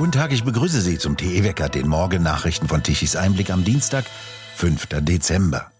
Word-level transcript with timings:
Guten 0.00 0.12
Tag, 0.12 0.32
ich 0.32 0.44
begrüße 0.44 0.80
Sie 0.80 0.96
zum 0.96 1.18
TE 1.18 1.44
Wecker, 1.44 1.68
den 1.68 1.86
Morgennachrichten 1.86 2.66
von 2.66 2.82
Tichys 2.82 3.16
Einblick 3.16 3.50
am 3.50 3.64
Dienstag, 3.64 4.06
5. 4.54 4.86
Dezember. 5.02 5.70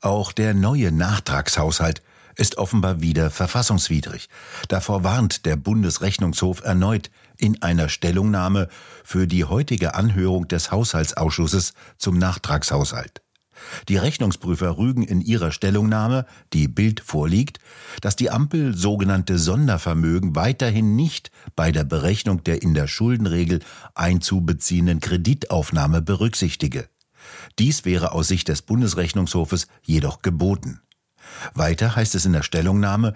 Auch 0.00 0.32
der 0.32 0.54
neue 0.54 0.90
Nachtragshaushalt 0.90 2.00
ist 2.36 2.56
offenbar 2.56 3.02
wieder 3.02 3.28
verfassungswidrig. 3.28 4.30
Davor 4.68 5.04
warnt 5.04 5.44
der 5.44 5.56
Bundesrechnungshof 5.56 6.64
erneut 6.64 7.10
in 7.36 7.60
einer 7.60 7.90
Stellungnahme 7.90 8.68
für 9.04 9.26
die 9.26 9.44
heutige 9.44 9.94
Anhörung 9.94 10.48
des 10.48 10.72
Haushaltsausschusses 10.72 11.74
zum 11.98 12.16
Nachtragshaushalt. 12.16 13.20
Die 13.88 13.96
Rechnungsprüfer 13.96 14.78
rügen 14.78 15.02
in 15.02 15.20
ihrer 15.20 15.52
Stellungnahme, 15.52 16.26
die 16.52 16.68
Bild 16.68 17.00
vorliegt, 17.00 17.58
dass 18.00 18.16
die 18.16 18.30
Ampel 18.30 18.76
sogenannte 18.76 19.38
Sondervermögen 19.38 20.34
weiterhin 20.34 20.96
nicht 20.96 21.30
bei 21.56 21.72
der 21.72 21.84
Berechnung 21.84 22.44
der 22.44 22.62
in 22.62 22.74
der 22.74 22.86
Schuldenregel 22.86 23.60
einzubeziehenden 23.94 25.00
Kreditaufnahme 25.00 26.02
berücksichtige. 26.02 26.88
Dies 27.58 27.84
wäre 27.84 28.12
aus 28.12 28.28
Sicht 28.28 28.48
des 28.48 28.62
Bundesrechnungshofes 28.62 29.66
jedoch 29.82 30.22
geboten. 30.22 30.80
Weiter 31.54 31.96
heißt 31.96 32.14
es 32.14 32.24
in 32.24 32.32
der 32.32 32.42
Stellungnahme, 32.42 33.14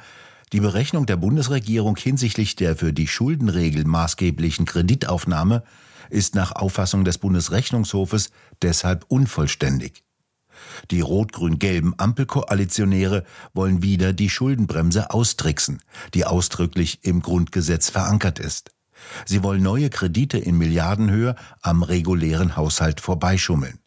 die 0.52 0.60
Berechnung 0.60 1.06
der 1.06 1.16
Bundesregierung 1.16 1.96
hinsichtlich 1.96 2.54
der 2.54 2.76
für 2.76 2.92
die 2.92 3.08
Schuldenregel 3.08 3.84
maßgeblichen 3.84 4.66
Kreditaufnahme 4.66 5.64
ist 6.10 6.34
nach 6.34 6.52
Auffassung 6.52 7.04
des 7.04 7.18
Bundesrechnungshofes 7.18 8.30
deshalb 8.62 9.04
unvollständig. 9.08 10.03
Die 10.90 11.00
rot-grün-gelben 11.00 11.94
Ampelkoalitionäre 11.98 13.24
wollen 13.52 13.82
wieder 13.82 14.12
die 14.12 14.30
Schuldenbremse 14.30 15.10
austricksen, 15.10 15.80
die 16.14 16.24
ausdrücklich 16.24 17.00
im 17.02 17.22
Grundgesetz 17.22 17.90
verankert 17.90 18.38
ist. 18.38 18.70
Sie 19.26 19.42
wollen 19.42 19.62
neue 19.62 19.90
Kredite 19.90 20.38
in 20.38 20.56
Milliardenhöhe 20.56 21.34
am 21.60 21.82
regulären 21.82 22.56
Haushalt 22.56 23.00
vorbeischummeln. 23.00 23.78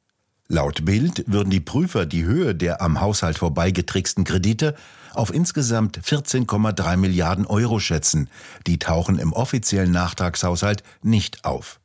Laut 0.49 0.85
Bild 0.85 1.25
würden 1.27 1.49
die 1.49 1.59
Prüfer 1.59 2.05
die 2.05 2.23
Höhe 2.23 2.55
der 2.55 2.81
am 2.81 3.02
Haushalt 3.02 3.37
vorbeigetricksten 3.37 4.23
Kredite 4.23 4.75
auf 5.13 5.33
insgesamt 5.33 5.99
14,3 5.99 6.95
Milliarden 6.95 7.45
Euro 7.45 7.79
schätzen. 7.79 8.29
Die 8.65 8.79
tauchen 8.79 9.19
im 9.19 9.33
offiziellen 9.33 9.91
Nachtragshaushalt 9.91 10.83
nicht 11.02 11.43
auf. 11.43 11.81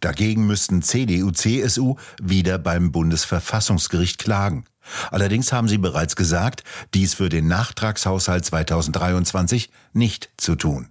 Dagegen 0.00 0.46
müssten 0.46 0.82
CDU, 0.82 1.30
CSU 1.30 1.96
wieder 2.22 2.58
beim 2.58 2.92
Bundesverfassungsgericht 2.92 4.18
klagen. 4.18 4.64
Allerdings 5.10 5.52
haben 5.52 5.68
sie 5.68 5.78
bereits 5.78 6.16
gesagt, 6.16 6.62
dies 6.94 7.14
für 7.14 7.28
den 7.28 7.48
Nachtragshaushalt 7.48 8.44
2023 8.44 9.70
nicht 9.92 10.30
zu 10.36 10.54
tun. 10.54 10.90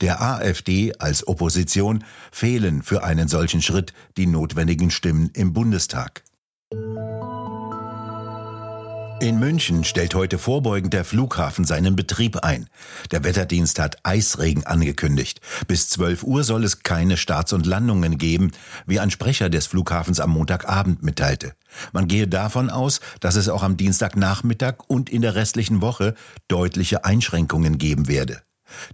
Der 0.00 0.20
AfD 0.20 0.92
als 0.98 1.26
Opposition 1.26 2.04
fehlen 2.30 2.82
für 2.82 3.04
einen 3.04 3.28
solchen 3.28 3.62
Schritt 3.62 3.92
die 4.16 4.26
notwendigen 4.26 4.90
Stimmen 4.90 5.30
im 5.34 5.52
Bundestag. 5.52 6.22
In 9.20 9.38
München 9.38 9.84
stellt 9.84 10.14
heute 10.14 10.38
vorbeugend 10.38 10.94
der 10.94 11.04
Flughafen 11.04 11.66
seinen 11.66 11.94
Betrieb 11.94 12.38
ein. 12.38 12.68
Der 13.10 13.22
Wetterdienst 13.22 13.78
hat 13.78 13.98
Eisregen 14.02 14.64
angekündigt. 14.64 15.42
Bis 15.68 15.90
12 15.90 16.22
Uhr 16.22 16.42
soll 16.42 16.64
es 16.64 16.82
keine 16.82 17.18
Starts 17.18 17.52
und 17.52 17.66
Landungen 17.66 18.16
geben, 18.16 18.50
wie 18.86 18.98
ein 18.98 19.10
Sprecher 19.10 19.50
des 19.50 19.66
Flughafens 19.66 20.20
am 20.20 20.30
Montagabend 20.30 21.02
mitteilte. 21.02 21.52
Man 21.92 22.08
gehe 22.08 22.28
davon 22.28 22.70
aus, 22.70 23.00
dass 23.20 23.36
es 23.36 23.50
auch 23.50 23.62
am 23.62 23.76
Dienstagnachmittag 23.76 24.76
und 24.86 25.10
in 25.10 25.20
der 25.20 25.34
restlichen 25.34 25.82
Woche 25.82 26.14
deutliche 26.48 27.04
Einschränkungen 27.04 27.76
geben 27.76 28.08
werde. 28.08 28.40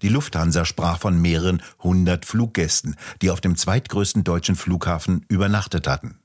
Die 0.02 0.08
Lufthansa 0.08 0.64
sprach 0.64 0.98
von 0.98 1.22
mehreren 1.22 1.62
hundert 1.78 2.24
Fluggästen, 2.24 2.96
die 3.22 3.30
auf 3.30 3.40
dem 3.40 3.54
zweitgrößten 3.54 4.24
deutschen 4.24 4.56
Flughafen 4.56 5.24
übernachtet 5.28 5.86
hatten. 5.86 6.18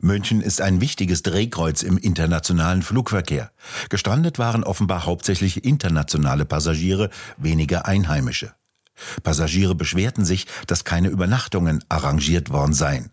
München 0.00 0.40
ist 0.40 0.60
ein 0.60 0.80
wichtiges 0.80 1.22
Drehkreuz 1.22 1.82
im 1.82 1.98
internationalen 1.98 2.82
Flugverkehr. 2.82 3.50
Gestrandet 3.88 4.38
waren 4.38 4.64
offenbar 4.64 5.06
hauptsächlich 5.06 5.64
internationale 5.64 6.44
Passagiere, 6.44 7.10
weniger 7.36 7.86
einheimische. 7.86 8.54
Passagiere 9.22 9.74
beschwerten 9.74 10.24
sich, 10.24 10.46
dass 10.66 10.84
keine 10.84 11.08
Übernachtungen 11.08 11.84
arrangiert 11.88 12.50
worden 12.50 12.72
seien. 12.72 13.10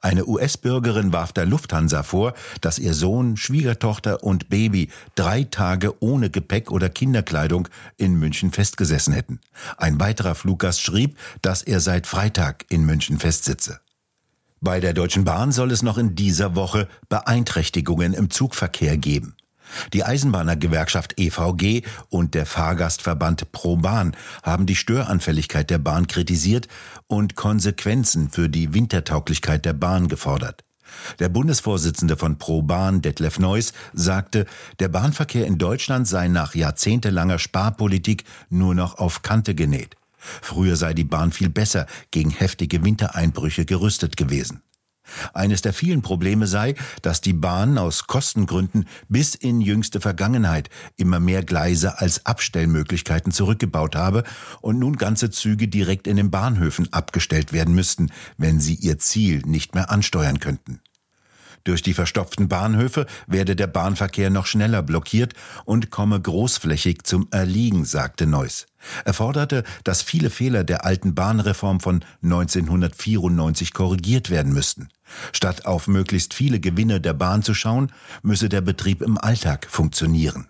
Eine 0.00 0.26
US-Bürgerin 0.26 1.12
warf 1.12 1.32
der 1.32 1.46
Lufthansa 1.46 2.02
vor, 2.02 2.34
dass 2.60 2.78
ihr 2.78 2.94
Sohn, 2.94 3.36
Schwiegertochter 3.36 4.24
und 4.24 4.48
Baby 4.48 4.88
drei 5.14 5.44
Tage 5.44 6.02
ohne 6.02 6.30
Gepäck 6.30 6.70
oder 6.70 6.88
Kinderkleidung 6.88 7.68
in 7.96 8.14
München 8.14 8.52
festgesessen 8.52 9.12
hätten. 9.12 9.40
Ein 9.76 10.00
weiterer 10.00 10.34
Fluggast 10.34 10.80
schrieb, 10.80 11.18
dass 11.42 11.62
er 11.62 11.80
seit 11.80 12.06
Freitag 12.06 12.64
in 12.68 12.84
München 12.84 13.18
festsitze. 13.18 13.80
Bei 14.66 14.80
der 14.80 14.94
Deutschen 14.94 15.22
Bahn 15.22 15.52
soll 15.52 15.70
es 15.70 15.84
noch 15.84 15.96
in 15.96 16.16
dieser 16.16 16.56
Woche 16.56 16.88
Beeinträchtigungen 17.08 18.12
im 18.14 18.30
Zugverkehr 18.30 18.96
geben. 18.96 19.36
Die 19.92 20.02
Eisenbahnergewerkschaft 20.02 21.20
EVG 21.20 21.82
und 22.08 22.34
der 22.34 22.46
Fahrgastverband 22.46 23.52
ProBahn 23.52 24.16
haben 24.42 24.66
die 24.66 24.74
Störanfälligkeit 24.74 25.70
der 25.70 25.78
Bahn 25.78 26.08
kritisiert 26.08 26.66
und 27.06 27.36
Konsequenzen 27.36 28.28
für 28.28 28.48
die 28.48 28.74
Wintertauglichkeit 28.74 29.64
der 29.64 29.74
Bahn 29.74 30.08
gefordert. 30.08 30.64
Der 31.20 31.28
Bundesvorsitzende 31.28 32.16
von 32.16 32.36
ProBahn, 32.36 33.02
Detlef 33.02 33.38
Neuss, 33.38 33.72
sagte, 33.92 34.46
der 34.80 34.88
Bahnverkehr 34.88 35.46
in 35.46 35.58
Deutschland 35.58 36.08
sei 36.08 36.26
nach 36.26 36.56
jahrzehntelanger 36.56 37.38
Sparpolitik 37.38 38.24
nur 38.50 38.74
noch 38.74 38.98
auf 38.98 39.22
Kante 39.22 39.54
genäht. 39.54 39.94
Früher 40.42 40.76
sei 40.76 40.94
die 40.94 41.04
Bahn 41.04 41.32
viel 41.32 41.48
besser 41.48 41.86
gegen 42.10 42.30
heftige 42.30 42.84
Wintereinbrüche 42.84 43.64
gerüstet 43.64 44.16
gewesen. 44.16 44.62
Eines 45.34 45.62
der 45.62 45.72
vielen 45.72 46.02
Probleme 46.02 46.46
sei, 46.46 46.74
dass 47.02 47.20
die 47.20 47.32
Bahn 47.32 47.78
aus 47.78 48.06
Kostengründen 48.06 48.86
bis 49.08 49.34
in 49.34 49.60
jüngste 49.60 50.00
Vergangenheit 50.00 50.70
immer 50.96 51.20
mehr 51.20 51.44
Gleise 51.44 52.00
als 52.00 52.26
Abstellmöglichkeiten 52.26 53.32
zurückgebaut 53.32 53.94
habe 53.94 54.24
und 54.60 54.78
nun 54.78 54.96
ganze 54.96 55.30
Züge 55.30 55.68
direkt 55.68 56.06
in 56.06 56.16
den 56.16 56.30
Bahnhöfen 56.30 56.92
abgestellt 56.92 57.52
werden 57.52 57.74
müssten, 57.74 58.10
wenn 58.36 58.60
sie 58.60 58.74
ihr 58.74 58.98
Ziel 58.98 59.42
nicht 59.46 59.74
mehr 59.74 59.90
ansteuern 59.90 60.40
könnten. 60.40 60.80
Durch 61.66 61.82
die 61.82 61.94
verstopften 61.94 62.46
Bahnhöfe 62.46 63.06
werde 63.26 63.56
der 63.56 63.66
Bahnverkehr 63.66 64.30
noch 64.30 64.46
schneller 64.46 64.84
blockiert 64.84 65.34
und 65.64 65.90
komme 65.90 66.20
großflächig 66.20 67.02
zum 67.02 67.26
Erliegen, 67.32 67.84
sagte 67.84 68.24
Neuss. 68.24 68.68
Er 69.04 69.12
forderte, 69.12 69.64
dass 69.82 70.00
viele 70.00 70.30
Fehler 70.30 70.62
der 70.62 70.84
alten 70.84 71.16
Bahnreform 71.16 71.80
von 71.80 72.04
1994 72.22 73.74
korrigiert 73.74 74.30
werden 74.30 74.52
müssten. 74.52 74.90
Statt 75.32 75.66
auf 75.66 75.88
möglichst 75.88 76.34
viele 76.34 76.60
Gewinne 76.60 77.00
der 77.00 77.14
Bahn 77.14 77.42
zu 77.42 77.52
schauen, 77.52 77.90
müsse 78.22 78.48
der 78.48 78.60
Betrieb 78.60 79.02
im 79.02 79.18
Alltag 79.18 79.66
funktionieren. 79.68 80.46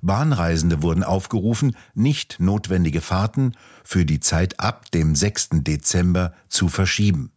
Bahnreisende 0.00 0.82
wurden 0.82 1.04
aufgerufen, 1.04 1.76
nicht 1.92 2.40
notwendige 2.40 3.02
Fahrten 3.02 3.52
für 3.84 4.06
die 4.06 4.20
Zeit 4.20 4.58
ab 4.58 4.90
dem 4.90 5.14
6. 5.14 5.48
Dezember 5.64 6.32
zu 6.48 6.68
verschieben. 6.68 7.30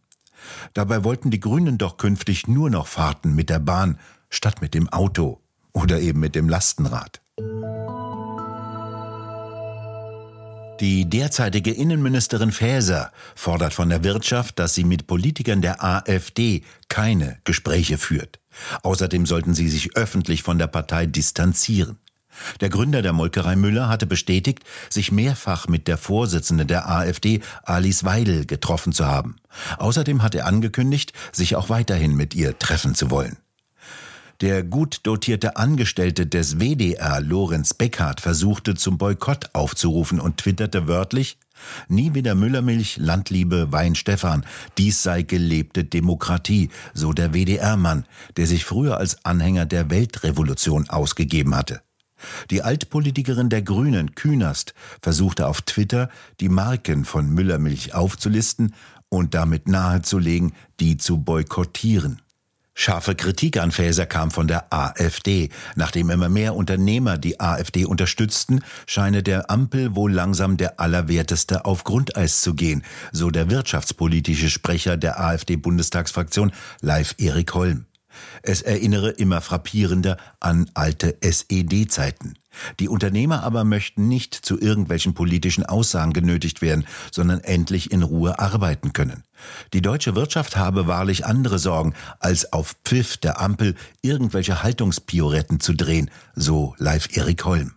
Dabei 0.74 1.04
wollten 1.04 1.30
die 1.30 1.40
Grünen 1.40 1.78
doch 1.78 1.96
künftig 1.96 2.48
nur 2.48 2.70
noch 2.70 2.86
Fahrten 2.86 3.34
mit 3.34 3.50
der 3.50 3.60
Bahn 3.60 3.98
statt 4.30 4.62
mit 4.62 4.74
dem 4.74 4.88
Auto 4.88 5.40
oder 5.72 6.00
eben 6.00 6.20
mit 6.20 6.34
dem 6.34 6.48
Lastenrad. 6.48 7.20
Die 10.80 11.08
derzeitige 11.08 11.70
Innenministerin 11.70 12.50
Faeser 12.50 13.12
fordert 13.36 13.72
von 13.72 13.88
der 13.88 14.02
Wirtschaft, 14.02 14.58
dass 14.58 14.74
sie 14.74 14.82
mit 14.82 15.06
Politikern 15.06 15.62
der 15.62 15.84
AfD 15.84 16.64
keine 16.88 17.38
Gespräche 17.44 17.98
führt. 17.98 18.40
Außerdem 18.82 19.24
sollten 19.24 19.54
sie 19.54 19.68
sich 19.68 19.96
öffentlich 19.96 20.42
von 20.42 20.58
der 20.58 20.66
Partei 20.66 21.06
distanzieren. 21.06 21.98
Der 22.60 22.68
Gründer 22.68 23.02
der 23.02 23.12
Molkerei 23.12 23.56
Müller 23.56 23.88
hatte 23.88 24.06
bestätigt, 24.06 24.60
sich 24.88 25.12
mehrfach 25.12 25.68
mit 25.68 25.88
der 25.88 25.98
Vorsitzenden 25.98 26.66
der 26.66 26.88
AfD, 26.88 27.40
Alice 27.62 28.04
Weidel, 28.04 28.46
getroffen 28.46 28.92
zu 28.92 29.06
haben. 29.06 29.36
Außerdem 29.78 30.22
hat 30.22 30.34
er 30.34 30.46
angekündigt, 30.46 31.12
sich 31.32 31.56
auch 31.56 31.68
weiterhin 31.68 32.14
mit 32.14 32.34
ihr 32.34 32.58
treffen 32.58 32.94
zu 32.94 33.10
wollen. 33.10 33.36
Der 34.40 34.64
gut 34.64 35.00
dotierte 35.04 35.56
Angestellte 35.56 36.26
des 36.26 36.58
WDR, 36.58 37.20
Lorenz 37.20 37.74
Beckhardt, 37.74 38.20
versuchte 38.20 38.74
zum 38.74 38.98
Boykott 38.98 39.50
aufzurufen 39.52 40.18
und 40.18 40.38
twitterte 40.38 40.88
wörtlich, 40.88 41.38
Nie 41.88 42.14
wieder 42.14 42.34
Müllermilch, 42.34 42.96
Landliebe, 42.96 43.70
Wein 43.70 43.94
Stefan. 43.94 44.44
Dies 44.78 45.02
sei 45.02 45.22
gelebte 45.22 45.84
Demokratie, 45.84 46.70
so 46.92 47.12
der 47.12 47.34
WDR-Mann, 47.34 48.04
der 48.36 48.48
sich 48.48 48.64
früher 48.64 48.96
als 48.96 49.24
Anhänger 49.24 49.66
der 49.66 49.90
Weltrevolution 49.90 50.90
ausgegeben 50.90 51.54
hatte. 51.54 51.82
Die 52.50 52.62
Altpolitikerin 52.62 53.48
der 53.48 53.62
Grünen, 53.62 54.14
Künast, 54.14 54.74
versuchte 55.00 55.46
auf 55.46 55.62
Twitter, 55.62 56.08
die 56.40 56.48
Marken 56.48 57.04
von 57.04 57.30
Müllermilch 57.30 57.94
aufzulisten 57.94 58.74
und 59.08 59.34
damit 59.34 59.68
nahezulegen, 59.68 60.52
die 60.80 60.96
zu 60.96 61.18
boykottieren. 61.18 62.22
Scharfe 62.74 63.14
Kritik 63.14 63.58
an 63.58 63.70
Faeser 63.70 64.06
kam 64.06 64.30
von 64.30 64.48
der 64.48 64.72
AfD. 64.72 65.50
Nachdem 65.76 66.08
immer 66.08 66.30
mehr 66.30 66.54
Unternehmer 66.54 67.18
die 67.18 67.38
AfD 67.38 67.84
unterstützten, 67.84 68.64
scheine 68.86 69.22
der 69.22 69.50
Ampel 69.50 69.94
wohl 69.94 70.10
langsam 70.10 70.56
der 70.56 70.80
Allerwerteste 70.80 71.66
auf 71.66 71.84
Grundeis 71.84 72.40
zu 72.40 72.54
gehen, 72.54 72.82
so 73.12 73.30
der 73.30 73.50
wirtschaftspolitische 73.50 74.48
Sprecher 74.48 74.96
der 74.96 75.20
AfD-Bundestagsfraktion 75.20 76.52
Live 76.80 77.14
Erik 77.18 77.52
Holm. 77.54 77.84
Es 78.42 78.62
erinnere 78.62 79.10
immer 79.10 79.40
frappierender 79.40 80.16
an 80.40 80.70
alte 80.74 81.16
SED-Zeiten. 81.20 82.34
Die 82.80 82.88
Unternehmer 82.88 83.42
aber 83.42 83.64
möchten 83.64 84.08
nicht 84.08 84.34
zu 84.34 84.60
irgendwelchen 84.60 85.14
politischen 85.14 85.64
Aussagen 85.64 86.12
genötigt 86.12 86.62
werden, 86.62 86.86
sondern 87.10 87.40
endlich 87.40 87.90
in 87.90 88.02
Ruhe 88.02 88.38
arbeiten 88.38 88.92
können. 88.92 89.24
Die 89.72 89.82
deutsche 89.82 90.14
Wirtschaft 90.14 90.56
habe 90.56 90.86
wahrlich 90.86 91.24
andere 91.26 91.58
Sorgen, 91.58 91.94
als 92.20 92.52
auf 92.52 92.76
Pfiff 92.84 93.16
der 93.16 93.40
Ampel 93.40 93.74
irgendwelche 94.02 94.62
Haltungspioretten 94.62 95.60
zu 95.60 95.72
drehen, 95.72 96.10
so 96.34 96.74
live 96.78 97.08
Erik 97.16 97.44
Holm. 97.44 97.72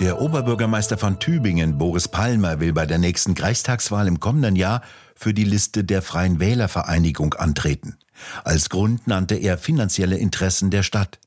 Der 0.00 0.18
Oberbürgermeister 0.18 0.96
von 0.96 1.18
Tübingen, 1.18 1.76
Boris 1.76 2.08
Palmer, 2.08 2.58
will 2.58 2.72
bei 2.72 2.86
der 2.86 2.96
nächsten 2.96 3.34
Kreistagswahl 3.34 4.08
im 4.08 4.18
kommenden 4.18 4.56
Jahr 4.56 4.80
für 5.14 5.34
die 5.34 5.44
Liste 5.44 5.84
der 5.84 6.00
Freien 6.00 6.40
Wählervereinigung 6.40 7.34
antreten. 7.34 7.98
Als 8.44 8.68
Grund 8.68 9.06
nannte 9.06 9.34
er 9.34 9.58
finanzielle 9.58 10.16
Interessen 10.16 10.70
der 10.70 10.82
Stadt. 10.82 11.18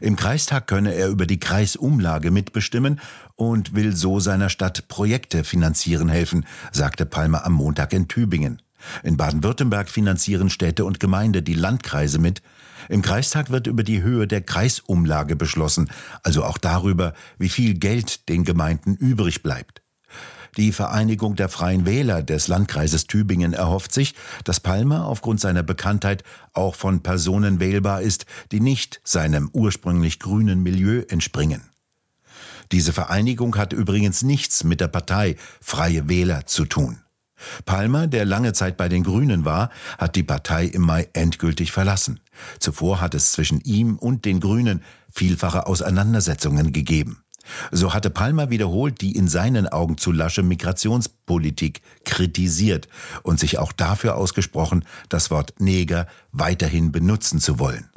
Im 0.00 0.16
Kreistag 0.16 0.66
könne 0.66 0.94
er 0.94 1.08
über 1.08 1.26
die 1.26 1.40
Kreisumlage 1.40 2.30
mitbestimmen 2.30 3.00
und 3.36 3.74
will 3.74 3.96
so 3.96 4.20
seiner 4.20 4.48
Stadt 4.48 4.88
Projekte 4.88 5.44
finanzieren 5.44 6.08
helfen, 6.08 6.46
sagte 6.72 7.06
Palmer 7.06 7.44
am 7.44 7.54
Montag 7.54 7.92
in 7.92 8.08
Tübingen. 8.08 8.60
In 9.02 9.16
Baden-Württemberg 9.16 9.88
finanzieren 9.88 10.50
Städte 10.50 10.84
und 10.84 11.00
Gemeinde 11.00 11.42
die 11.42 11.54
Landkreise 11.54 12.18
mit. 12.18 12.42
Im 12.88 13.02
Kreistag 13.02 13.50
wird 13.50 13.66
über 13.66 13.84
die 13.84 14.02
Höhe 14.02 14.26
der 14.26 14.40
Kreisumlage 14.40 15.36
beschlossen, 15.36 15.90
also 16.22 16.44
auch 16.44 16.58
darüber, 16.58 17.14
wie 17.38 17.48
viel 17.48 17.74
Geld 17.74 18.28
den 18.28 18.44
Gemeinden 18.44 18.96
übrig 18.96 19.42
bleibt. 19.42 19.82
Die 20.58 20.72
Vereinigung 20.72 21.34
der 21.34 21.48
Freien 21.48 21.86
Wähler 21.86 22.22
des 22.22 22.46
Landkreises 22.46 23.06
Tübingen 23.06 23.54
erhofft 23.54 23.92
sich, 23.92 24.14
dass 24.44 24.60
Palmer 24.60 25.06
aufgrund 25.06 25.40
seiner 25.40 25.62
Bekanntheit 25.62 26.24
auch 26.52 26.74
von 26.74 27.02
Personen 27.02 27.58
wählbar 27.58 28.02
ist, 28.02 28.26
die 28.50 28.60
nicht 28.60 29.00
seinem 29.02 29.48
ursprünglich 29.54 30.18
grünen 30.18 30.62
Milieu 30.62 31.04
entspringen. 31.08 31.62
Diese 32.70 32.92
Vereinigung 32.92 33.56
hat 33.56 33.72
übrigens 33.72 34.22
nichts 34.22 34.62
mit 34.62 34.80
der 34.82 34.88
Partei 34.88 35.36
Freie 35.62 36.10
Wähler 36.10 36.44
zu 36.44 36.66
tun. 36.66 37.00
Palmer, 37.64 38.06
der 38.06 38.24
lange 38.26 38.52
Zeit 38.52 38.76
bei 38.76 38.88
den 38.88 39.04
Grünen 39.04 39.44
war, 39.46 39.70
hat 39.98 40.16
die 40.16 40.22
Partei 40.22 40.66
im 40.66 40.82
Mai 40.82 41.08
endgültig 41.14 41.72
verlassen. 41.72 42.20
Zuvor 42.60 43.00
hat 43.00 43.14
es 43.14 43.32
zwischen 43.32 43.60
ihm 43.62 43.96
und 43.96 44.26
den 44.26 44.40
Grünen 44.40 44.82
vielfache 45.10 45.66
Auseinandersetzungen 45.66 46.72
gegeben. 46.72 47.21
So 47.70 47.94
hatte 47.94 48.10
Palmer 48.10 48.50
wiederholt 48.50 49.00
die 49.00 49.16
in 49.16 49.28
seinen 49.28 49.68
Augen 49.68 49.98
zu 49.98 50.12
lasche 50.12 50.42
Migrationspolitik 50.42 51.80
kritisiert 52.04 52.88
und 53.22 53.40
sich 53.40 53.58
auch 53.58 53.72
dafür 53.72 54.16
ausgesprochen, 54.16 54.84
das 55.08 55.30
Wort 55.30 55.54
Neger 55.58 56.06
weiterhin 56.32 56.92
benutzen 56.92 57.40
zu 57.40 57.58
wollen. 57.58 57.88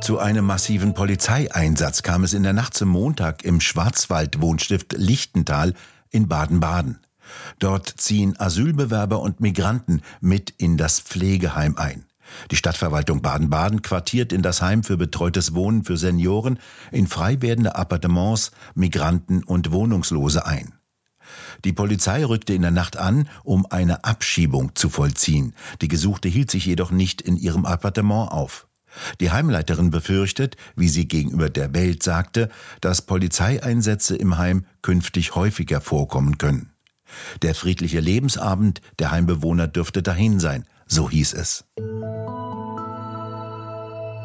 Zu 0.00 0.18
einem 0.18 0.46
massiven 0.46 0.94
Polizeieinsatz 0.94 2.02
kam 2.02 2.24
es 2.24 2.32
in 2.32 2.42
der 2.42 2.52
Nacht 2.52 2.74
zum 2.74 2.88
Montag 2.88 3.44
im 3.44 3.60
Schwarzwald-Wohnstift 3.60 4.94
Lichtental 4.96 5.74
in 6.10 6.28
Baden-Baden. 6.28 7.00
Dort 7.58 7.88
ziehen 7.98 8.38
Asylbewerber 8.38 9.20
und 9.20 9.40
Migranten 9.40 10.00
mit 10.20 10.54
in 10.56 10.76
das 10.76 11.00
Pflegeheim 11.00 11.76
ein. 11.76 12.07
Die 12.50 12.56
Stadtverwaltung 12.56 13.22
Baden-Baden 13.22 13.82
quartiert 13.82 14.32
in 14.32 14.42
das 14.42 14.62
Heim 14.62 14.82
für 14.82 14.96
betreutes 14.96 15.54
Wohnen 15.54 15.84
für 15.84 15.96
Senioren 15.96 16.58
in 16.92 17.06
frei 17.06 17.40
werdende 17.42 17.76
Appartements 17.76 18.52
Migranten 18.74 19.42
und 19.42 19.72
Wohnungslose 19.72 20.46
ein. 20.46 20.74
Die 21.64 21.72
Polizei 21.72 22.24
rückte 22.24 22.54
in 22.54 22.62
der 22.62 22.70
Nacht 22.70 22.96
an, 22.96 23.28
um 23.44 23.66
eine 23.66 24.04
Abschiebung 24.04 24.74
zu 24.74 24.88
vollziehen. 24.88 25.54
Die 25.82 25.88
Gesuchte 25.88 26.28
hielt 26.28 26.50
sich 26.50 26.66
jedoch 26.66 26.90
nicht 26.90 27.20
in 27.20 27.36
ihrem 27.36 27.66
Appartement 27.66 28.30
auf. 28.30 28.66
Die 29.20 29.30
Heimleiterin 29.30 29.90
befürchtet, 29.90 30.56
wie 30.74 30.88
sie 30.88 31.06
gegenüber 31.06 31.50
der 31.50 31.74
Welt 31.74 32.02
sagte, 32.02 32.48
dass 32.80 33.02
Polizeieinsätze 33.02 34.16
im 34.16 34.38
Heim 34.38 34.64
künftig 34.82 35.34
häufiger 35.34 35.80
vorkommen 35.80 36.38
können. 36.38 36.72
Der 37.42 37.54
friedliche 37.54 38.00
Lebensabend 38.00 38.80
der 38.98 39.10
Heimbewohner 39.10 39.68
dürfte 39.68 40.02
dahin 40.02 40.40
sein, 40.40 40.64
so 40.88 41.08
hieß 41.08 41.34
es. 41.34 41.64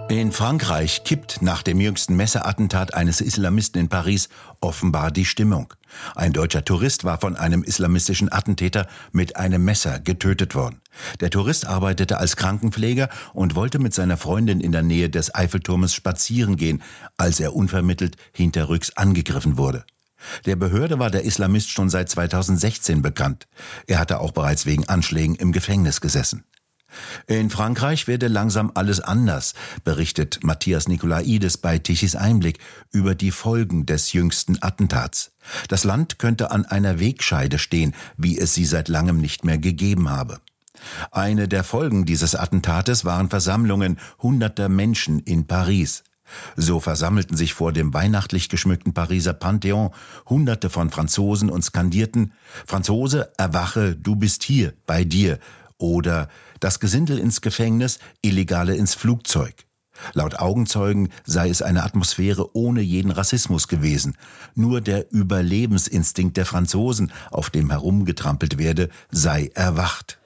In 0.09 0.31
Frankreich 0.31 1.03
kippt 1.05 1.41
nach 1.41 1.63
dem 1.63 1.79
jüngsten 1.79 2.15
Messerattentat 2.15 2.93
eines 2.93 3.19
Islamisten 3.19 3.79
in 3.79 3.89
Paris 3.89 4.29
offenbar 4.61 5.11
die 5.11 5.25
Stimmung. 5.25 5.73
Ein 6.13 6.33
deutscher 6.33 6.63
Tourist 6.63 7.03
war 7.03 7.19
von 7.19 7.35
einem 7.35 7.63
islamistischen 7.63 8.31
Attentäter 8.31 8.87
mit 9.11 9.37
einem 9.37 9.63
Messer 9.63 9.99
getötet 9.99 10.55
worden. 10.55 10.81
Der 11.19 11.29
Tourist 11.29 11.65
arbeitete 11.65 12.19
als 12.19 12.35
Krankenpfleger 12.35 13.09
und 13.33 13.55
wollte 13.55 13.79
mit 13.79 13.93
seiner 13.93 14.17
Freundin 14.17 14.59
in 14.59 14.71
der 14.71 14.83
Nähe 14.83 15.09
des 15.09 15.33
Eiffelturmes 15.33 15.95
spazieren 15.95 16.57
gehen, 16.57 16.83
als 17.17 17.39
er 17.39 17.55
unvermittelt 17.55 18.17
hinterrücks 18.33 18.95
angegriffen 18.95 19.57
wurde. 19.57 19.85
Der 20.45 20.55
Behörde 20.55 20.99
war 20.99 21.09
der 21.09 21.23
Islamist 21.23 21.69
schon 21.69 21.89
seit 21.89 22.09
2016 22.09 23.01
bekannt. 23.01 23.47
Er 23.87 23.99
hatte 23.99 24.19
auch 24.19 24.31
bereits 24.31 24.65
wegen 24.65 24.87
Anschlägen 24.87 25.35
im 25.35 25.51
Gefängnis 25.51 26.01
gesessen. 26.01 26.43
In 27.27 27.49
Frankreich 27.49 28.07
werde 28.07 28.27
langsam 28.27 28.71
alles 28.75 28.99
anders, 28.99 29.53
berichtet 29.83 30.43
Matthias 30.43 30.87
Nikolaides 30.87 31.57
bei 31.57 31.79
Tichys 31.79 32.15
Einblick 32.15 32.59
über 32.91 33.15
die 33.15 33.31
Folgen 33.31 33.85
des 33.85 34.13
jüngsten 34.13 34.61
Attentats. 34.61 35.31
Das 35.69 35.83
Land 35.83 36.19
könnte 36.19 36.51
an 36.51 36.65
einer 36.65 36.99
Wegscheide 36.99 37.57
stehen, 37.57 37.95
wie 38.17 38.37
es 38.37 38.53
sie 38.53 38.65
seit 38.65 38.87
langem 38.89 39.17
nicht 39.17 39.43
mehr 39.43 39.57
gegeben 39.57 40.09
habe. 40.09 40.39
Eine 41.11 41.47
der 41.47 41.63
Folgen 41.63 42.05
dieses 42.05 42.35
Attentates 42.35 43.05
waren 43.05 43.29
Versammlungen 43.29 43.99
hunderter 44.19 44.69
Menschen 44.69 45.19
in 45.19 45.47
Paris. 45.47 46.03
So 46.55 46.79
versammelten 46.79 47.37
sich 47.37 47.53
vor 47.53 47.71
dem 47.73 47.93
weihnachtlich 47.93 48.49
geschmückten 48.49 48.93
Pariser 48.93 49.33
Pantheon 49.33 49.91
Hunderte 50.27 50.69
von 50.69 50.89
Franzosen 50.89 51.49
und 51.49 51.63
skandierten 51.63 52.33
Franzose, 52.65 53.31
erwache, 53.37 53.95
du 53.95 54.15
bist 54.15 54.43
hier, 54.43 54.73
bei 54.85 55.03
dir, 55.03 55.39
oder 55.77 56.29
das 56.59 56.79
Gesindel 56.79 57.19
ins 57.19 57.41
Gefängnis, 57.41 57.99
Illegale 58.21 58.75
ins 58.75 58.95
Flugzeug. 58.95 59.65
Laut 60.13 60.39
Augenzeugen 60.39 61.09
sei 61.23 61.49
es 61.49 61.61
eine 61.61 61.83
Atmosphäre 61.83 62.55
ohne 62.55 62.81
jeden 62.81 63.11
Rassismus 63.11 63.67
gewesen. 63.67 64.17
Nur 64.55 64.81
der 64.81 65.11
Überlebensinstinkt 65.11 66.37
der 66.37 66.45
Franzosen, 66.45 67.11
auf 67.31 67.49
dem 67.49 67.69
herumgetrampelt 67.69 68.57
werde, 68.57 68.89
sei 69.11 69.51
erwacht. 69.53 70.19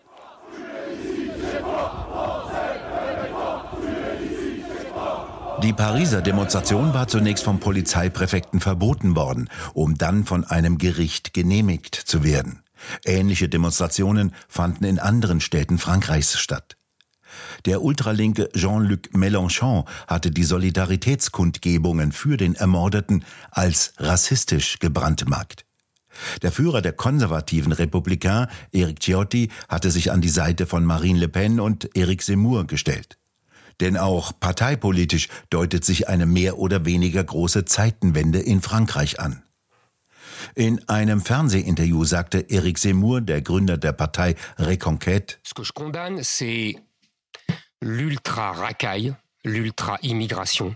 Die 5.64 5.74
Pariser 5.74 6.22
Demonstration 6.22 6.94
war 6.94 7.08
zunächst 7.08 7.44
vom 7.44 7.60
Polizeipräfekten 7.60 8.60
verboten 8.60 9.16
worden, 9.16 9.50
um 9.74 9.98
dann 9.98 10.24
von 10.24 10.44
einem 10.44 10.78
Gericht 10.78 11.34
genehmigt 11.34 11.96
zu 11.96 12.24
werden. 12.24 12.62
Ähnliche 13.04 13.50
Demonstrationen 13.50 14.36
fanden 14.48 14.84
in 14.84 15.00
anderen 15.00 15.42
Städten 15.42 15.80
Frankreichs 15.80 16.38
statt. 16.38 16.78
Der 17.66 17.82
ultralinke 17.82 18.50
Jean-Luc 18.54 19.10
Mélenchon 19.16 19.86
hatte 20.06 20.30
die 20.30 20.44
Solidaritätskundgebungen 20.44 22.12
für 22.12 22.38
den 22.38 22.54
Ermordeten 22.54 23.26
als 23.50 23.94
rassistisch 23.98 24.78
gebrandmarkt. 24.78 25.66
Der 26.44 26.52
Führer 26.52 26.84
der 26.84 26.94
konservativen 26.94 27.72
Republikaner, 27.72 28.48
Eric 28.72 29.00
Ciotti, 29.02 29.50
hatte 29.70 29.90
sich 29.90 30.12
an 30.12 30.22
die 30.22 30.30
Seite 30.30 30.68
von 30.68 30.86
Marine 30.86 31.20
Le 31.20 31.30
Pen 31.30 31.60
und 31.60 31.96
Eric 31.98 32.22
Zemmour 32.22 32.68
gestellt. 32.68 33.18
Denn 33.80 33.98
auch 33.98 34.32
parteipolitisch 34.40 35.30
deutet 35.50 35.86
sich 35.86 36.08
eine 36.08 36.26
mehr 36.26 36.58
oder 36.58 36.86
weniger 36.86 37.24
große 37.24 37.66
Zeitenwende 37.66 38.40
in 38.40 38.62
Frankreich 38.62 39.20
an. 39.20 39.44
In 40.56 40.88
einem 40.88 41.22
Fernsehinterview 41.22 42.04
sagte 42.06 42.50
Eric 42.50 42.78
Zemmour, 42.78 43.22
der 43.22 43.42
Gründer 43.42 43.78
der 43.78 43.94
Partei 43.94 44.36
Reconquête, 44.58 45.40
Ce 45.44 45.54
que 45.54 45.64
je 45.64 45.74
condamne, 45.74 46.24
c'est 46.24 46.76
l'ultra-racaille, 47.82 49.16
l'ultra-immigration. 49.44 50.76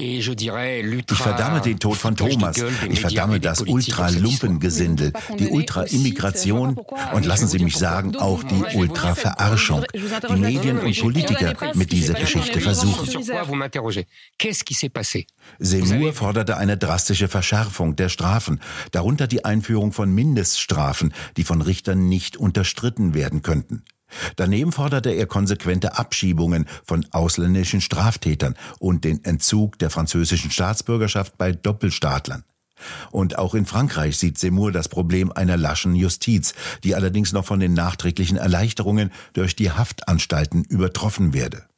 Ich 0.00 1.18
verdamme 1.18 1.60
den 1.60 1.78
Tod 1.78 1.96
von 1.96 2.16
Thomas. 2.16 2.56
Ich 2.88 3.00
verdamme 3.00 3.40
das 3.40 3.60
Ultra-Lumpengesindel, 3.62 5.12
die 5.38 5.48
Ultra-Immigration. 5.48 6.76
und 7.12 7.26
lassen 7.26 7.48
Sie 7.48 7.58
mich 7.58 7.76
sagen, 7.76 8.16
auch 8.16 8.42
die 8.42 8.76
Ultra-Verarschung, 8.76 9.84
die 9.92 10.36
Medien 10.36 10.78
und 10.78 10.98
Politiker 10.98 11.54
mit 11.74 11.92
dieser 11.92 12.14
Geschichte 12.14 12.60
versuchen. 12.60 13.08
Seymour 15.58 16.12
forderte 16.12 16.56
eine 16.56 16.76
drastische 16.76 17.28
Verschärfung 17.28 17.96
der 17.96 18.08
Strafen, 18.08 18.60
darunter 18.92 19.26
die 19.26 19.44
Einführung 19.44 19.92
von 19.92 20.10
Mindeststrafen, 20.12 21.12
die 21.36 21.44
von 21.44 21.60
Richtern 21.60 22.08
nicht 22.08 22.36
unterstritten 22.36 23.14
werden 23.14 23.42
könnten. 23.42 23.84
Daneben 24.36 24.72
forderte 24.72 25.10
er 25.10 25.26
konsequente 25.26 25.98
Abschiebungen 25.98 26.66
von 26.84 27.06
ausländischen 27.10 27.80
Straftätern 27.80 28.54
und 28.78 29.04
den 29.04 29.24
Entzug 29.24 29.78
der 29.78 29.90
französischen 29.90 30.50
Staatsbürgerschaft 30.50 31.38
bei 31.38 31.52
Doppelstaatlern. 31.52 32.44
Und 33.10 33.38
auch 33.38 33.54
in 33.54 33.66
Frankreich 33.66 34.18
sieht 34.18 34.38
Seymour 34.38 34.72
das 34.72 34.88
Problem 34.88 35.30
einer 35.32 35.56
laschen 35.56 35.94
Justiz, 35.94 36.54
die 36.82 36.94
allerdings 36.94 37.32
noch 37.32 37.44
von 37.44 37.60
den 37.60 37.74
nachträglichen 37.74 38.36
Erleichterungen 38.36 39.12
durch 39.34 39.54
die 39.54 39.70
Haftanstalten 39.70 40.64
übertroffen 40.64 41.34
werde. 41.34 41.69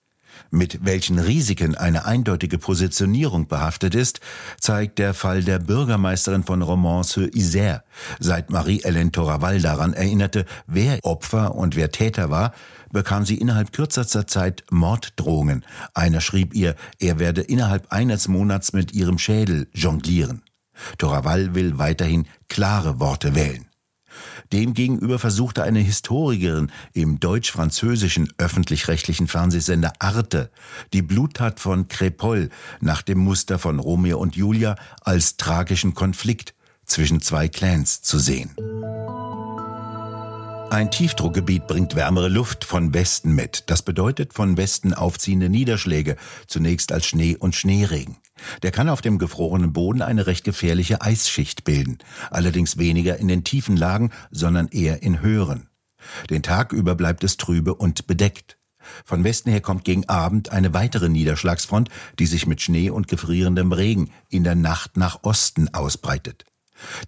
Mit 0.50 0.84
welchen 0.84 1.18
Risiken 1.18 1.75
eine 1.75 2.04
eindeutige 2.04 2.58
Positionierung 2.58 3.46
behaftet 3.49 3.94
ist, 3.94 4.20
zeigt 4.61 4.99
der 4.99 5.14
Fall 5.14 5.42
der 5.42 5.58
Bürgermeisterin 5.58 6.44
von 6.44 6.62
Romans-sur-Isère. 6.62 7.82
Seit 8.18 8.50
Marie-Hélène 8.50 9.12
Toraval 9.12 9.61
daran 9.61 9.92
erinnerte, 9.92 10.44
wer 10.66 10.99
Opfer 11.02 11.54
und 11.54 11.76
wer 11.76 11.90
Täter 11.90 12.30
war, 12.30 12.52
bekam 12.92 13.25
sie 13.25 13.38
innerhalb 13.38 13.72
kürzester 13.72 14.26
Zeit 14.26 14.64
Morddrohungen. 14.70 15.64
Einer 15.94 16.20
schrieb 16.20 16.54
ihr, 16.54 16.76
er 16.99 17.18
werde 17.18 17.40
innerhalb 17.40 17.90
eines 17.90 18.28
Monats 18.28 18.72
mit 18.72 18.92
ihrem 18.92 19.18
Schädel 19.18 19.68
jonglieren. 19.72 20.42
Toraval 20.99 21.54
will 21.54 21.78
weiterhin 21.78 22.26
klare 22.49 23.00
Worte 23.00 23.34
wählen. 23.34 23.71
Demgegenüber 24.52 25.19
versuchte 25.19 25.62
eine 25.62 25.81
Historikerin 25.81 26.71
im 26.92 27.21
deutsch-französischen 27.21 28.33
öffentlich-rechtlichen 28.38 29.28
Fernsehsender 29.28 29.92
Arte 29.99 30.50
die 30.92 31.02
Bluttat 31.02 31.61
von 31.61 31.88
Crépol 31.88 32.50
nach 32.81 33.02
dem 33.02 33.19
Muster 33.19 33.59
von 33.59 33.78
Romeo 33.78 34.19
und 34.19 34.37
Julia 34.37 34.76
als 35.02 35.37
tragischen 35.37 35.95
Konflikt 35.95 36.54
zwischen 36.85 37.21
zwei 37.21 37.49
Clans 37.49 38.02
zu 38.02 38.19
sehen. 38.19 38.54
Ein 40.72 40.90
Tiefdruckgebiet 40.90 41.66
bringt 41.66 41.96
wärmere 41.96 42.30
Luft 42.30 42.64
von 42.64 42.94
Westen 42.94 43.34
mit. 43.34 43.64
Das 43.66 43.82
bedeutet 43.82 44.32
von 44.32 44.56
Westen 44.56 44.94
aufziehende 44.94 45.50
Niederschläge, 45.50 46.16
zunächst 46.46 46.92
als 46.92 47.04
Schnee 47.04 47.36
und 47.36 47.54
Schneeregen. 47.54 48.16
Der 48.62 48.70
kann 48.70 48.88
auf 48.88 49.02
dem 49.02 49.18
gefrorenen 49.18 49.74
Boden 49.74 50.00
eine 50.00 50.26
recht 50.26 50.44
gefährliche 50.44 51.02
Eisschicht 51.02 51.64
bilden, 51.64 51.98
allerdings 52.30 52.78
weniger 52.78 53.18
in 53.18 53.28
den 53.28 53.44
tiefen 53.44 53.76
Lagen, 53.76 54.12
sondern 54.30 54.68
eher 54.68 55.02
in 55.02 55.20
höheren. 55.20 55.68
Den 56.30 56.42
Tag 56.42 56.72
über 56.72 56.94
bleibt 56.94 57.22
es 57.22 57.36
trübe 57.36 57.74
und 57.74 58.06
bedeckt. 58.06 58.56
Von 59.04 59.24
Westen 59.24 59.50
her 59.50 59.60
kommt 59.60 59.84
gegen 59.84 60.08
Abend 60.08 60.52
eine 60.52 60.72
weitere 60.72 61.10
Niederschlagsfront, 61.10 61.90
die 62.18 62.26
sich 62.26 62.46
mit 62.46 62.62
Schnee 62.62 62.88
und 62.88 63.08
gefrierendem 63.08 63.72
Regen 63.72 64.10
in 64.30 64.42
der 64.42 64.54
Nacht 64.54 64.96
nach 64.96 65.18
Osten 65.22 65.68
ausbreitet. 65.74 66.46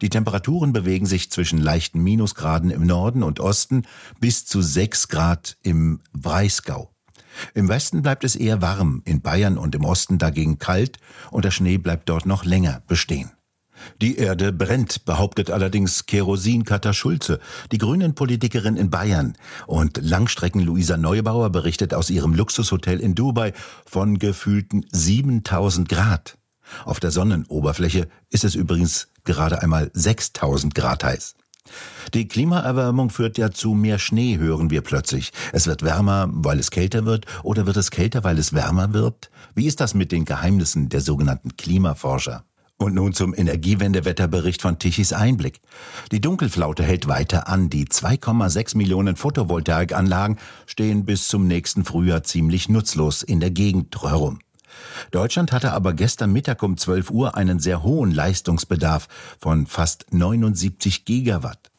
Die 0.00 0.08
Temperaturen 0.08 0.72
bewegen 0.72 1.06
sich 1.06 1.30
zwischen 1.30 1.58
leichten 1.58 2.02
Minusgraden 2.02 2.70
im 2.70 2.86
Norden 2.86 3.22
und 3.22 3.40
Osten 3.40 3.84
bis 4.20 4.46
zu 4.46 4.62
6 4.62 5.08
Grad 5.08 5.56
im 5.62 6.00
Breisgau. 6.12 6.90
Im 7.54 7.68
Westen 7.68 8.02
bleibt 8.02 8.24
es 8.24 8.36
eher 8.36 8.62
warm, 8.62 9.02
in 9.04 9.20
Bayern 9.20 9.58
und 9.58 9.74
im 9.74 9.84
Osten 9.84 10.18
dagegen 10.18 10.58
kalt 10.58 10.98
und 11.30 11.44
der 11.44 11.50
Schnee 11.50 11.78
bleibt 11.78 12.08
dort 12.08 12.26
noch 12.26 12.44
länger 12.44 12.82
bestehen. 12.86 13.32
Die 14.00 14.16
Erde 14.16 14.52
brennt, 14.52 15.04
behauptet 15.04 15.50
allerdings 15.50 16.06
Kerosin-Katar 16.06 16.94
Schulze, 16.94 17.40
die 17.72 17.78
Grünen-Politikerin 17.78 18.76
in 18.76 18.88
Bayern. 18.88 19.36
Und 19.66 19.98
Langstrecken-Luisa 20.02 20.96
Neubauer 20.96 21.50
berichtet 21.50 21.92
aus 21.92 22.08
ihrem 22.08 22.34
Luxushotel 22.34 23.00
in 23.00 23.14
Dubai 23.14 23.52
von 23.84 24.18
gefühlten 24.18 24.86
7000 24.92 25.88
Grad. 25.88 26.38
Auf 26.84 27.00
der 27.00 27.10
Sonnenoberfläche 27.10 28.08
ist 28.30 28.44
es 28.44 28.54
übrigens 28.54 29.08
gerade 29.24 29.62
einmal 29.62 29.90
6000 29.94 30.74
Grad 30.74 31.04
heiß. 31.04 31.34
Die 32.12 32.28
Klimaerwärmung 32.28 33.10
führt 33.10 33.38
ja 33.38 33.50
zu 33.50 33.74
mehr 33.74 33.98
Schnee, 33.98 34.36
hören 34.38 34.70
wir 34.70 34.82
plötzlich. 34.82 35.32
Es 35.52 35.66
wird 35.66 35.82
wärmer, 35.82 36.28
weil 36.30 36.58
es 36.58 36.70
kälter 36.70 37.06
wird, 37.06 37.26
oder 37.42 37.66
wird 37.66 37.76
es 37.76 37.90
kälter, 37.90 38.22
weil 38.22 38.38
es 38.38 38.52
wärmer 38.52 38.92
wird? 38.92 39.30
Wie 39.54 39.66
ist 39.66 39.80
das 39.80 39.94
mit 39.94 40.12
den 40.12 40.26
Geheimnissen 40.26 40.90
der 40.90 41.00
sogenannten 41.00 41.56
Klimaforscher? 41.56 42.44
Und 42.76 42.94
nun 42.94 43.14
zum 43.14 43.34
Energiewendewetterbericht 43.34 44.60
von 44.60 44.78
Tichys 44.78 45.12
Einblick. 45.12 45.60
Die 46.10 46.20
Dunkelflaute 46.20 46.82
hält 46.82 47.06
weiter 47.06 47.48
an. 47.48 47.70
Die 47.70 47.86
2,6 47.86 48.76
Millionen 48.76 49.16
Photovoltaikanlagen 49.16 50.38
stehen 50.66 51.04
bis 51.04 51.28
zum 51.28 51.46
nächsten 51.46 51.84
Frühjahr 51.84 52.24
ziemlich 52.24 52.68
nutzlos 52.68 53.22
in 53.22 53.38
der 53.38 53.52
Gegend 53.52 54.02
herum. 54.02 54.40
Deutschland 55.10 55.52
hatte 55.52 55.72
aber 55.72 55.92
gestern 55.92 56.32
Mittag 56.32 56.62
um 56.62 56.76
12 56.76 57.10
Uhr 57.10 57.36
einen 57.36 57.58
sehr 57.58 57.82
hohen 57.82 58.12
Leistungsbedarf 58.12 59.08
von 59.38 59.66
fast 59.66 60.12
79 60.12 61.04
Gigawatt. 61.04 61.70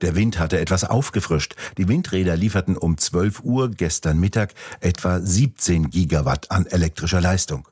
Der 0.00 0.14
Wind 0.14 0.38
hatte 0.38 0.60
etwas 0.60 0.84
aufgefrischt. 0.84 1.56
Die 1.78 1.88
Windräder 1.88 2.36
lieferten 2.36 2.76
um 2.76 2.96
12 2.96 3.42
Uhr 3.42 3.70
gestern 3.70 4.18
Mittag 4.18 4.54
etwa 4.80 5.20
17 5.20 5.90
Gigawatt 5.90 6.50
an 6.50 6.66
elektrischer 6.66 7.20
Leistung. 7.20 7.68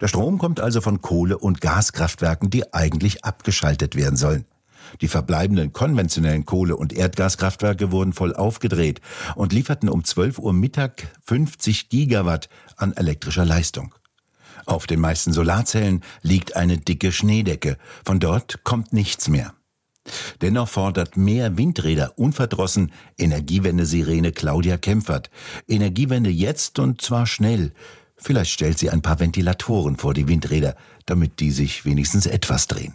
Der 0.00 0.08
Strom 0.08 0.38
kommt 0.38 0.60
also 0.60 0.80
von 0.80 1.00
Kohle- 1.00 1.38
und 1.38 1.60
Gaskraftwerken, 1.60 2.50
die 2.50 2.74
eigentlich 2.74 3.24
abgeschaltet 3.24 3.96
werden 3.96 4.16
sollen. 4.16 4.44
Die 5.00 5.08
verbleibenden 5.08 5.72
konventionellen 5.72 6.44
Kohle- 6.44 6.76
und 6.76 6.92
Erdgaskraftwerke 6.92 7.90
wurden 7.92 8.12
voll 8.12 8.34
aufgedreht 8.34 9.00
und 9.34 9.52
lieferten 9.52 9.88
um 9.88 10.04
12 10.04 10.38
Uhr 10.38 10.52
Mittag 10.52 11.08
50 11.24 11.88
Gigawatt 11.88 12.48
an 12.76 12.92
elektrischer 12.92 13.44
Leistung. 13.44 13.94
Auf 14.66 14.86
den 14.86 15.00
meisten 15.00 15.32
Solarzellen 15.32 16.02
liegt 16.22 16.56
eine 16.56 16.78
dicke 16.78 17.12
Schneedecke. 17.12 17.76
Von 18.04 18.20
dort 18.20 18.62
kommt 18.64 18.92
nichts 18.92 19.28
mehr. 19.28 19.54
Dennoch 20.40 20.68
fordert 20.68 21.16
mehr 21.16 21.56
Windräder 21.56 22.12
unverdrossen 22.16 22.92
Energiewende-Sirene 23.18 24.32
Claudia 24.32 24.76
Kempfert. 24.76 25.30
Energiewende 25.68 26.30
jetzt 26.30 26.78
und 26.78 27.00
zwar 27.00 27.26
schnell. 27.26 27.72
Vielleicht 28.16 28.52
stellt 28.52 28.78
sie 28.78 28.90
ein 28.90 29.02
paar 29.02 29.20
Ventilatoren 29.20 29.96
vor 29.96 30.14
die 30.14 30.28
Windräder, 30.28 30.76
damit 31.06 31.40
die 31.40 31.50
sich 31.50 31.84
wenigstens 31.84 32.26
etwas 32.26 32.66
drehen. 32.66 32.94